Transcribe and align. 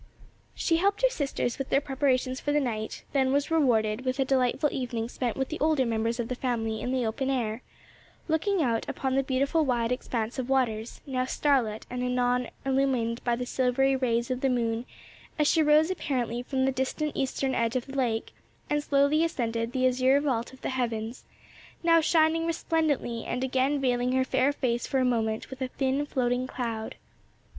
She 0.55 0.77
helped 0.77 1.03
her 1.03 1.11
sisters 1.11 1.59
with 1.59 1.69
their 1.69 1.79
preparations 1.79 2.39
for 2.39 2.51
the 2.51 2.59
night, 2.59 3.03
then 3.13 3.31
was 3.31 3.51
rewarded 3.51 4.03
with 4.03 4.19
a 4.19 4.25
delightful 4.25 4.71
evening 4.73 5.07
spent 5.09 5.37
with 5.37 5.49
the 5.49 5.59
older 5.59 5.85
members 5.85 6.19
of 6.19 6.27
the 6.27 6.33
family 6.33 6.81
in 6.81 6.91
the 6.91 7.05
open 7.05 7.29
air, 7.29 7.61
looking 8.27 8.63
out 8.63 8.89
upon 8.89 9.13
the 9.13 9.21
beautiful 9.21 9.63
wide 9.63 9.91
expanse 9.91 10.39
of 10.39 10.49
waters, 10.49 11.01
now 11.05 11.25
starlit 11.25 11.85
and 11.87 12.01
anon 12.01 12.49
illumined 12.65 13.23
by 13.23 13.35
the 13.35 13.45
silvery 13.45 13.95
rays 13.95 14.31
of 14.31 14.41
the 14.41 14.49
moon 14.49 14.87
as 15.37 15.47
she 15.47 15.61
rose 15.61 15.91
apparently 15.91 16.41
from 16.41 16.65
the 16.65 16.71
distant 16.71 17.11
eastern 17.15 17.53
edge 17.53 17.75
of 17.75 17.85
the 17.85 17.95
lake 17.95 18.31
and 18.71 18.83
slowly 18.83 19.23
ascended 19.23 19.71
the 19.71 19.85
azure 19.87 20.19
vault 20.19 20.51
of 20.51 20.61
the 20.61 20.69
heavens, 20.69 21.25
now 21.83 22.01
shining 22.01 22.47
resplendently 22.47 23.23
and 23.25 23.43
again 23.43 23.79
veiling 23.79 24.13
her 24.13 24.23
fair 24.25 24.51
face 24.51 24.87
for 24.87 24.97
a 24.97 25.05
moment 25.05 25.51
with 25.51 25.61
a 25.61 25.67
thin 25.67 26.07
floating 26.07 26.47
cloud. 26.47 26.95